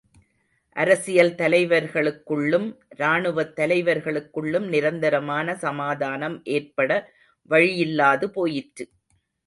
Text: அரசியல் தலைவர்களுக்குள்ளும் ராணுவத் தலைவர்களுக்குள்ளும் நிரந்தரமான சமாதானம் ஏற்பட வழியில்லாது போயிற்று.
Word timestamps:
அரசியல் 0.75 1.35
தலைவர்களுக்குள்ளும் 1.35 2.65
ராணுவத் 2.95 3.53
தலைவர்களுக்குள்ளும் 3.59 4.67
நிரந்தரமான 4.67 5.55
சமாதானம் 5.55 6.43
ஏற்பட 6.57 6.91
வழியில்லாது 7.49 8.25
போயிற்று. 8.25 8.85